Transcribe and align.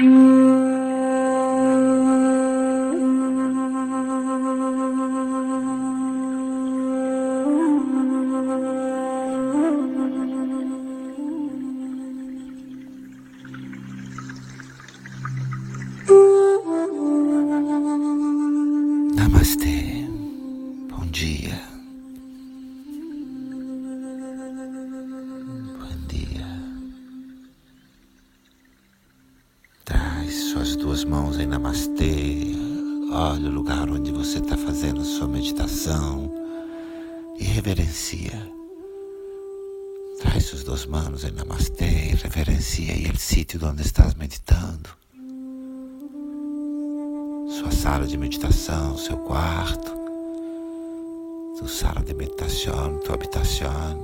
Namastê. 0.00 0.29
Suas 30.70 30.82
duas 30.84 31.04
mãos 31.04 31.36
em 31.40 31.46
Namastê. 31.46 32.54
Olha 33.10 33.48
o 33.48 33.52
lugar 33.52 33.90
onde 33.90 34.12
você 34.12 34.38
está 34.38 34.56
fazendo 34.56 35.04
sua 35.04 35.26
meditação 35.26 36.32
e 37.36 37.42
reverencia. 37.42 38.40
Traz 40.20 40.44
suas 40.44 40.62
duas 40.62 40.86
mãos 40.86 41.24
em 41.24 41.32
Namastê 41.32 42.12
e 42.12 42.14
reverencia 42.14 42.94
aí 42.94 43.10
o 43.10 43.18
sítio 43.18 43.58
onde 43.66 43.82
estás 43.82 44.14
meditando 44.14 44.90
sua 47.48 47.72
sala 47.72 48.06
de 48.06 48.16
meditação, 48.16 48.96
seu 48.96 49.16
quarto, 49.16 49.90
sua 51.58 51.68
sala 51.68 52.00
de 52.04 52.14
meditação, 52.14 52.96
tua 53.00 53.16
habitação. 53.16 53.98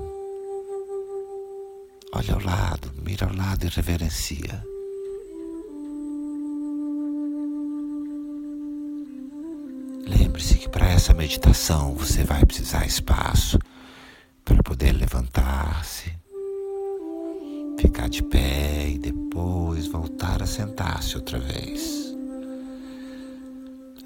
Olha 2.12 2.35
ao 2.35 2.43
lado, 2.43 2.91
mira 3.05 3.24
ao 3.24 3.37
lado 3.37 3.66
e 3.66 3.69
reverencia. 3.69 4.76
Lembre-se 10.37 10.59
que 10.59 10.68
para 10.68 10.87
essa 10.87 11.15
meditação 11.15 11.95
você 11.95 12.23
vai 12.23 12.45
precisar 12.45 12.84
espaço 12.84 13.59
para 14.45 14.62
poder 14.62 14.92
levantar-se, 14.92 16.12
ficar 17.80 18.06
de 18.10 18.23
pé 18.23 18.87
e 18.87 18.98
depois 18.98 19.87
voltar 19.87 20.42
a 20.42 20.46
sentar-se 20.46 21.16
outra 21.16 21.38
vez. 21.38 22.14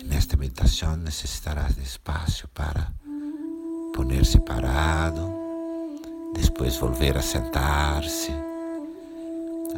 Nesta 0.04 0.36
meditação 0.36 0.96
necessitarás 0.96 1.74
de 1.74 1.82
espaço 1.82 2.46
para 2.54 2.92
poner-se 3.92 4.38
parado, 4.38 5.32
depois 6.32 6.76
volver 6.76 7.16
a 7.16 7.22
sentar-se, 7.22 8.30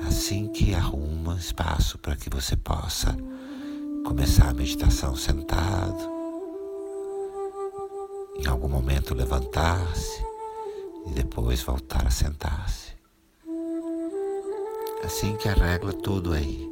assim 0.06 0.48
que 0.48 0.74
arruma 0.74 1.34
espaço 1.36 1.96
para 1.96 2.14
que 2.14 2.28
você 2.28 2.58
possa 2.58 3.16
começar 4.04 4.50
a 4.50 4.54
meditação 4.54 5.16
sentado, 5.16 6.11
em 8.42 8.48
algum 8.48 8.68
momento 8.68 9.14
levantar-se 9.14 10.20
e 11.06 11.10
depois 11.10 11.62
voltar 11.62 12.04
a 12.04 12.10
sentar-se. 12.10 12.92
Assim 15.04 15.36
que 15.36 15.48
arregla 15.48 15.92
tudo 15.92 16.32
aí 16.32 16.68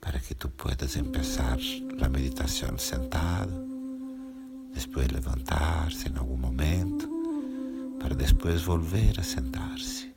para 0.00 0.18
que 0.18 0.34
tu 0.34 0.48
puedas 0.48 0.96
empezar 0.96 1.58
a 2.00 2.08
meditação 2.08 2.78
sentado, 2.78 3.52
depois 4.74 5.08
levantar-se 5.08 6.08
em 6.08 6.16
algum 6.16 6.36
momento, 6.36 7.08
para 8.00 8.14
depois 8.14 8.62
volver 8.62 9.20
a 9.20 9.22
sentar-se. 9.22 10.12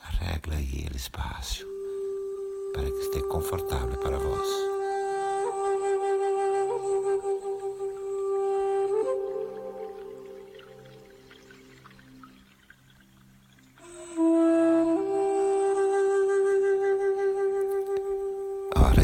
Arregla 0.00 0.54
aí 0.54 0.88
o 0.92 0.96
espaço 0.96 1.66
para 2.72 2.84
que 2.84 2.98
esteja 2.98 3.26
confortável 3.26 3.98
para 3.98 4.18
vós. 4.18 4.77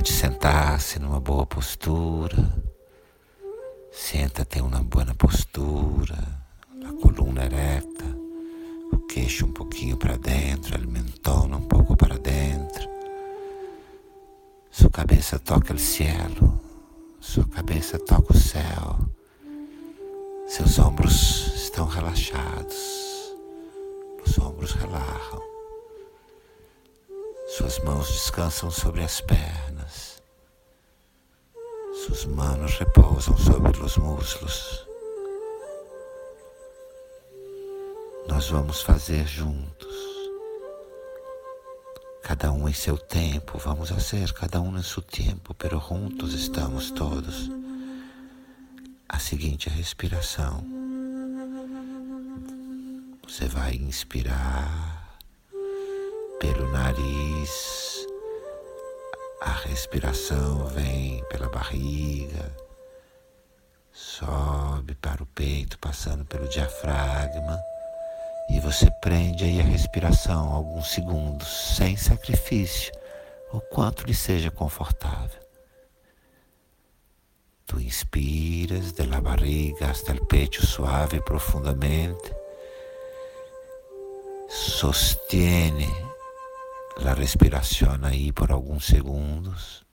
Hora 0.05 0.13
de 0.13 0.13
sentar-se 0.13 0.99
numa 0.99 1.19
boa 1.19 1.47
postura. 1.47 2.37
Senta-te 3.91 4.61
uma 4.61 4.83
boa 4.83 5.15
postura, 5.15 6.19
a 6.85 6.93
coluna 7.01 7.45
ereta, 7.45 8.05
o 8.93 8.99
queixo 9.07 9.47
um 9.47 9.53
pouquinho 9.53 9.97
para 9.97 10.19
dentro, 10.19 10.75
a 10.77 10.79
mentona 10.79 11.57
um 11.57 11.67
pouco 11.67 11.97
para 11.97 12.19
dentro. 12.19 12.87
Sua 14.71 14.91
cabeça 14.91 15.39
toca 15.39 15.73
o 15.73 15.79
cielo, 15.79 16.61
sua 17.19 17.47
cabeça 17.49 17.99
toca 17.99 18.35
o 18.35 18.39
céu. 18.39 18.99
Seus 20.47 20.79
ombros 20.79 21.55
estão 21.55 21.87
relaxados, 21.87 23.33
os 24.27 24.39
ombros 24.39 24.73
relaxam. 24.73 25.54
Suas 27.57 27.79
mãos 27.79 28.09
descansam 28.09 28.69
sobre 28.69 29.05
as 29.05 29.21
pernas. 29.21 30.21
Suas 32.05 32.25
manos 32.25 32.77
repousam 32.79 33.39
sobre 33.39 33.79
os 33.81 33.97
muslos. 33.97 34.85
Nós 38.27 38.49
vamos 38.49 38.83
fazer 38.83 39.25
juntos. 39.29 39.95
Cada 42.25 42.51
um 42.51 42.69
em 42.69 42.73
seu 42.73 42.99
tempo, 42.99 43.57
vamos 43.57 43.89
fazer 43.89 44.33
cada 44.33 44.61
um 44.61 44.77
em 44.77 44.83
seu 44.83 45.01
tempo, 45.01 45.55
pero 45.55 45.79
juntos 45.79 46.35
estamos 46.35 46.91
todos. 46.91 47.49
A 49.09 49.21
seguinte 49.21 49.69
respiração. 49.69 50.67
Você 53.23 53.47
vai 53.47 53.77
inspirar 53.77 55.04
pelo 56.44 56.71
nariz, 56.71 58.06
a 59.41 59.50
respiração 59.66 60.66
vem 60.66 61.25
pela 61.31 61.49
barriga, 61.49 62.55
sobe 63.91 64.94
para 64.97 65.22
o 65.22 65.27
peito, 65.27 65.78
passando 65.78 66.22
pelo 66.27 66.47
diafragma, 66.47 67.59
e 68.50 68.60
você 68.60 68.91
prende 69.00 69.43
aí 69.43 69.59
a 69.59 69.62
respiração 69.62 70.53
alguns 70.53 70.88
segundos, 70.88 71.77
sem 71.77 71.97
sacrifício, 71.97 72.93
o 73.50 73.61
quanto 73.61 74.05
lhe 74.05 74.15
seja 74.15 74.50
confortável. 74.50 75.41
Tu 77.65 77.81
inspiras 77.81 78.93
de 78.93 79.06
la 79.06 79.22
barriga 79.22 79.91
hasta 79.91 80.12
el 80.12 80.21
pecho 80.26 80.66
suave 80.66 81.16
e 81.16 81.22
profundamente. 81.22 82.34
Sostiene 84.47 86.14
la 86.99 87.15
respiración 87.15 88.05
ahí 88.05 88.32
por 88.32 88.53
algunos 88.53 88.87
segundos, 88.87 89.84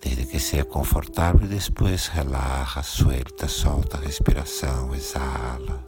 desde 0.00 0.26
que 0.26 0.38
sea 0.38 0.64
confortável, 0.64 1.48
después 1.48 2.08
relaja, 2.08 2.82
suelta, 2.82 3.48
solta 3.48 3.96
a 3.96 4.00
respiração, 4.00 4.94
exala. 4.94 5.84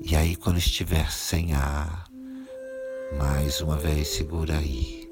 E 0.00 0.14
aí, 0.16 0.36
quando 0.36 0.58
estiver 0.58 1.10
sem 1.10 1.54
ar, 1.54 2.08
mais 3.18 3.60
uma 3.60 3.76
vez 3.76 4.08
segura 4.08 4.58
aí 4.58 5.10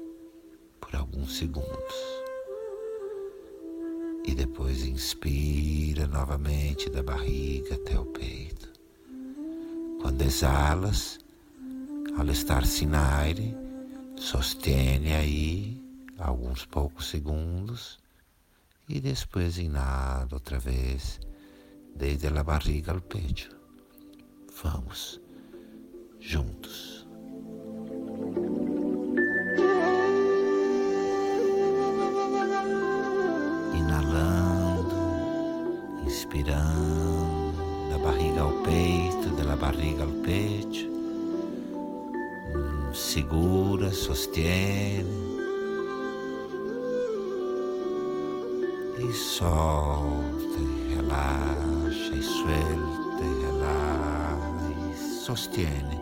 por 0.79 0.95
alguns 0.95 1.37
segundos. 1.37 1.95
E 4.25 4.33
depois 4.33 4.85
inspira 4.85 6.07
novamente 6.07 6.89
da 6.89 7.03
barriga 7.03 7.75
até 7.75 7.99
o 7.99 8.05
peito. 8.05 8.71
Quando 10.01 10.21
exalas, 10.21 11.19
ao 12.17 12.25
estar-se 12.27 12.85
na 12.85 13.17
aire, 13.17 13.55
sostene 14.15 15.13
aí 15.13 15.81
alguns 16.19 16.65
poucos 16.65 17.07
segundos 17.07 17.99
e 18.87 18.99
depois 18.99 19.57
inala 19.57 20.27
outra 20.31 20.59
vez, 20.59 21.19
desde 21.95 22.27
a 22.27 22.43
barriga 22.43 22.91
ao 22.91 23.01
peito. 23.01 23.55
Vamos 24.61 25.19
juntos. 26.19 27.07
Inalando, 33.75 34.95
inspirando, 36.05 37.53
da 37.89 37.97
barriga 37.97 38.41
ao 38.41 38.53
peito, 38.61 39.35
da 39.35 39.55
barriga 39.55 40.03
ao 40.03 40.11
peito 40.21 40.92
segura, 42.93 43.91
sostiene. 43.91 45.31
E 48.97 49.11
solta, 49.11 50.59
e 50.59 50.95
relaxa, 50.95 52.15
e 52.15 52.21
suelta, 52.21 53.23
e 53.23 53.45
relaxa, 53.45 54.91
e 54.91 54.95
sostiene, 54.95 55.99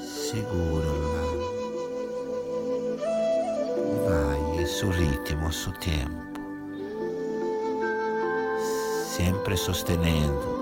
segura 0.00 0.86
lá. 0.86 1.28
Vai, 4.04 4.62
e 4.62 4.66
su 4.66 4.90
ritmo, 4.90 5.50
su 5.50 5.72
tempo, 5.72 6.38
sempre 9.16 9.56
sostenendo, 9.56 10.58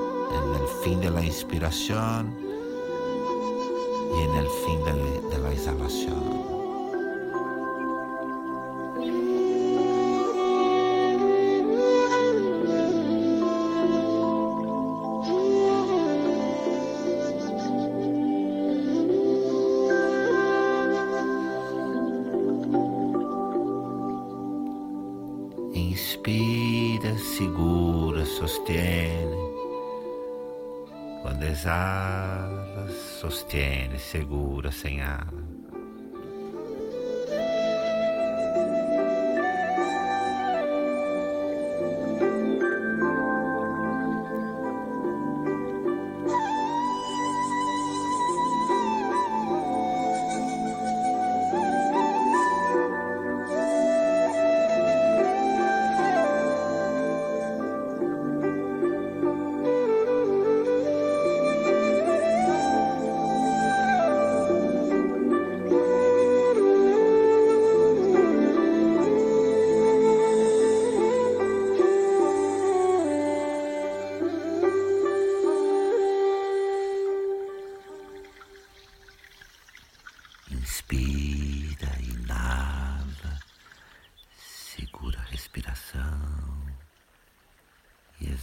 nel 0.52 0.68
fim 0.82 1.00
da 1.00 1.20
inspiração 1.20 2.45
y 4.16 4.22
en 4.22 4.34
el 4.34 4.48
fin 4.48 4.84
de, 4.84 5.20
de 5.28 5.38
la. 5.38 5.46
Inspira, 25.72 27.16
segura, 27.18 28.24
sostiene. 28.24 29.36
Quando 31.22 31.46
exala, 31.46 32.05
sostiene, 33.30 33.98
segura, 33.98 34.70
sem 34.70 35.00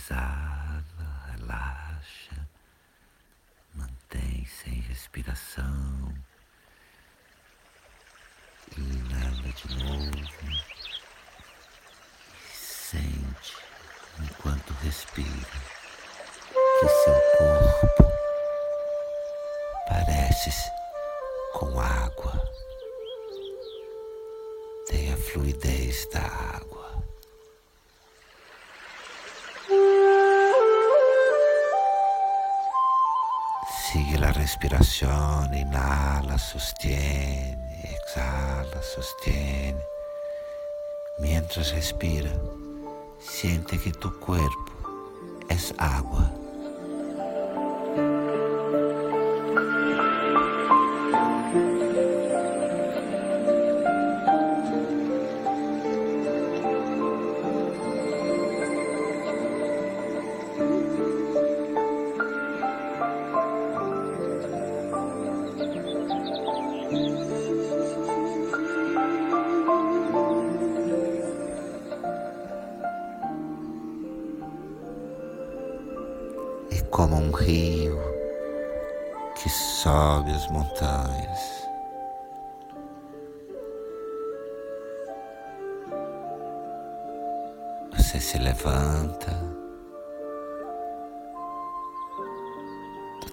exala, 0.03 0.83
relaxa, 1.37 2.47
mantém 3.73 4.45
sem 4.45 4.73
respiração. 4.81 6.13
Inala 8.75 9.53
de 9.53 9.77
novo 9.77 10.11
e 12.35 12.55
sente 12.55 13.55
enquanto 14.19 14.73
respira 14.83 15.61
que 16.79 16.87
seu 16.89 17.21
corpo 17.37 18.11
parece 19.87 20.51
com 21.53 21.79
água. 21.79 22.51
Tem 24.87 25.13
a 25.13 25.17
fluidez 25.17 26.05
da 26.07 26.21
água. 26.21 26.82
Respiración, 34.43 35.53
inhala, 35.53 36.37
sostiene, 36.37 37.79
exhala, 37.95 38.79
sostiene. 38.81 39.81
Mientras 41.17 41.71
respira, 41.71 42.29
siente 43.21 43.79
que 43.79 43.93
tu 43.93 44.09
cuerpo 44.19 44.73
es 45.47 45.73
agua. 45.77 46.29
Montanhas. 80.47 81.63
Você 87.95 88.19
se 88.19 88.37
levanta, 88.37 89.31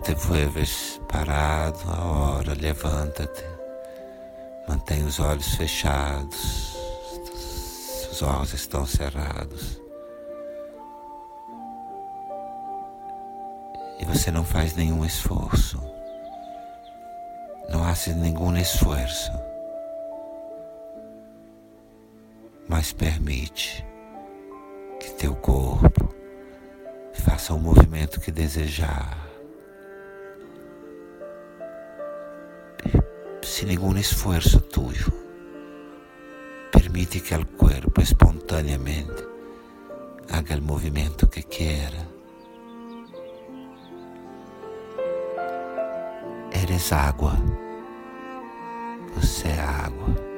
te 0.03 0.15
vuelves 0.15 1.01
parado 1.09 1.79
a 1.89 2.05
hora, 2.05 2.55
levanta-te, 2.55 3.45
mantém 4.67 5.05
os 5.05 5.21
olhos 5.21 5.55
fechados, 5.55 6.77
os 8.11 8.23
olhos 8.23 8.55
estão 8.55 8.87
cerrados. 8.87 9.81
e 14.01 14.05
você 14.07 14.31
não 14.31 14.45
faz 14.45 14.75
nenhum 14.75 15.05
esforço. 15.05 15.79
Hace 17.90 18.14
nenhum 18.14 18.56
esforço. 18.56 19.32
Mas 22.68 22.92
permite 22.92 23.85
que 25.00 25.11
teu 25.14 25.35
corpo 25.35 26.14
faça 27.14 27.52
o 27.52 27.59
movimento 27.59 28.20
que 28.20 28.30
desejar. 28.30 29.18
Sem 33.42 33.66
nenhum 33.66 33.97
esforço 33.99 34.61
tuyo. 34.61 35.12
Permite 36.70 37.18
que 37.18 37.35
o 37.35 37.44
corpo 37.44 38.00
espontaneamente 38.00 39.26
haga 40.30 40.54
o 40.54 40.62
movimento 40.62 41.26
que 41.26 41.42
quiera. 41.42 42.06
Eres 46.52 46.92
água. 46.92 47.32
Você 49.14 49.49
é 49.49 49.61
água. 49.61 50.29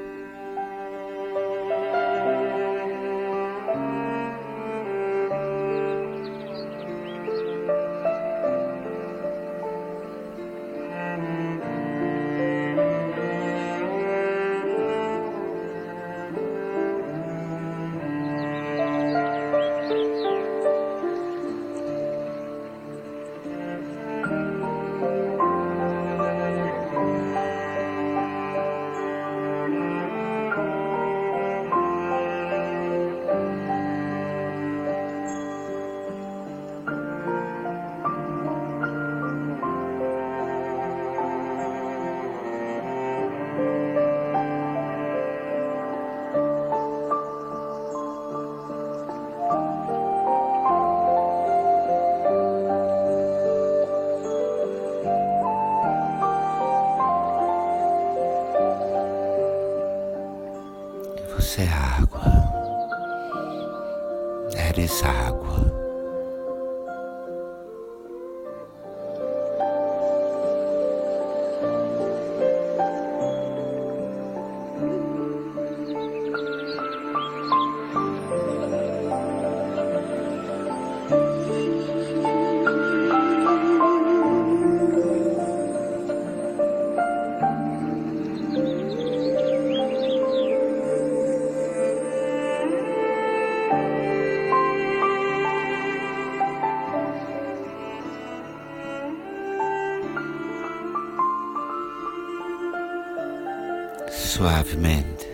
Suavemente, 104.34 105.28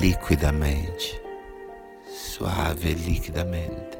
liquidamente, 0.00 1.20
suave 2.08 2.90
e 2.90 2.94
liquidamente. 2.94 3.98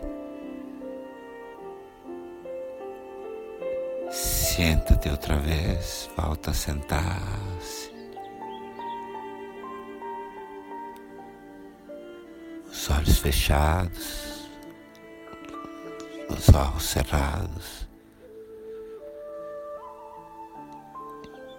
Senta-te 4.12 5.08
outra 5.08 5.38
vez, 5.38 6.08
volta 6.16 6.52
a 6.52 6.54
sentar-se. 6.54 7.90
Os 12.70 12.90
olhos 12.90 13.18
fechados, 13.18 14.48
os 16.30 16.48
olhos 16.54 16.84
cerrados. 16.84 17.85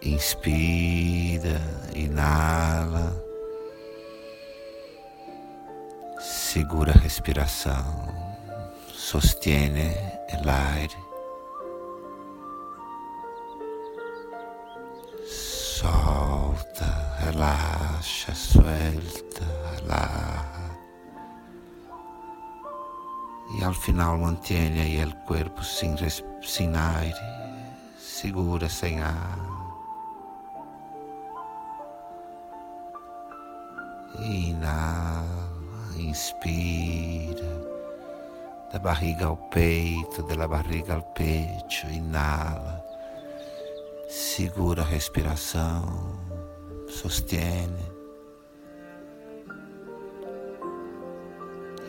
Inspira, 0.01 1.60
inala, 1.96 3.16
segura 6.20 6.92
a 6.92 7.00
respiração, 7.00 8.08
sostiene 8.94 9.92
o 10.30 10.50
ar, 10.50 10.98
solta, 15.25 16.86
relaxa, 17.20 18.34
suelta, 18.36 19.46
relaja. 19.75 20.58
E 23.58 23.63
ao 23.63 23.74
final 23.74 24.18
mantiene 24.18 24.82
aí 24.82 25.04
o 25.04 25.16
corpo 25.25 25.63
sem, 25.63 25.96
sem 26.44 26.75
aire, 26.75 27.16
segura 27.98 28.70
sem 28.70 29.01
ar. 29.01 29.47
Inala, 34.20 35.52
inspira, 35.96 37.68
da 38.74 38.80
barriga 38.80 39.28
ao 39.28 39.38
peito, 39.38 40.24
da 40.24 40.48
barriga 40.48 40.96
ao 40.96 41.04
peito, 41.14 41.88
inala, 41.92 42.84
segura 44.10 44.82
a 44.82 44.86
respiração, 44.86 46.18
sostiene. 46.90 47.98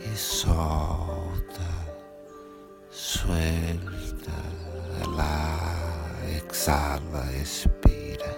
E 0.04 0.16
solta, 0.16 1.70
suelta, 2.90 4.32
lá, 5.16 5.58
exala, 6.36 7.32
expira. 7.40 8.36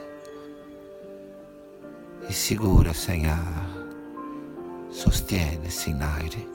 E 2.29 2.33
segura 2.33 2.95
sem 2.95 3.27
ar 3.27 3.80
sostiene 4.93 5.69
aire. 6.19 6.49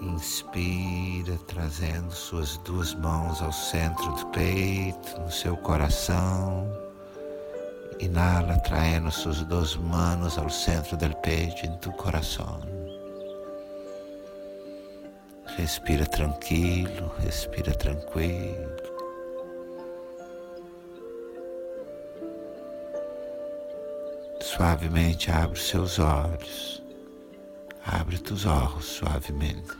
Inspira, 0.00 1.38
trazendo 1.46 2.12
suas 2.12 2.56
duas 2.58 2.94
mãos 2.94 3.42
ao 3.42 3.52
centro 3.52 4.12
do 4.12 4.26
peito, 4.26 5.20
no 5.20 5.30
seu 5.30 5.56
coração. 5.56 6.66
Inala, 8.00 8.58
traindo 8.60 9.10
suas 9.10 9.42
duas 9.44 9.76
mãos 9.76 10.38
ao 10.38 10.48
centro 10.48 10.96
do 10.96 11.16
peito, 11.16 11.66
em 11.66 11.76
tu 11.78 11.92
coração. 11.92 12.60
Respira 15.56 16.06
tranquilo, 16.06 17.12
respira 17.18 17.74
tranquilo. 17.74 18.87
Suavemente 24.58 25.30
abre 25.30 25.56
seus 25.56 26.00
olhos. 26.00 26.82
Abre 27.86 28.18
tus 28.18 28.44
olhos 28.44 28.86
suavemente. 28.86 29.70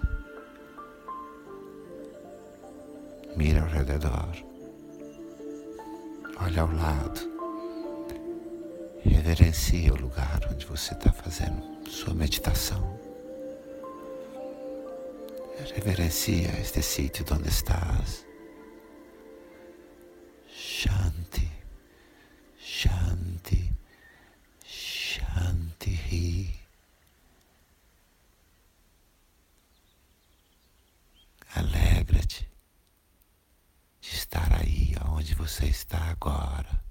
Mira 3.36 3.62
ao 3.62 3.68
redor. 3.68 4.36
Olha 6.40 6.62
ao 6.62 6.70
lado. 6.70 7.20
Reverencia 9.02 9.92
o 9.92 10.00
lugar 10.00 10.48
onde 10.48 10.64
você 10.64 10.94
está 10.94 11.10
fazendo 11.10 11.60
sua 11.90 12.14
meditação. 12.14 13.00
Reverencia 15.74 16.50
este 16.60 16.82
sítio 16.82 17.26
onde 17.32 17.48
estás. 17.48 18.24
Shanti. 20.46 21.47
você 35.58 35.66
está 35.66 35.98
agora. 36.10 36.84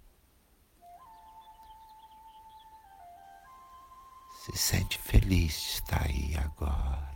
Se 4.44 4.58
sente 4.58 4.98
feliz 4.98 5.54
de 5.54 5.70
estar 5.70 6.04
aí 6.04 6.36
agora. 6.36 7.16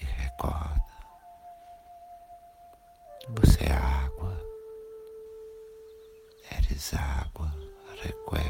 E 0.00 0.04
recorda. 0.06 0.82
Você 3.28 3.64
é 3.64 3.72
água. 3.72 4.40
Eres 6.50 6.94
água. 6.94 7.52
Recuerda. 8.02 8.47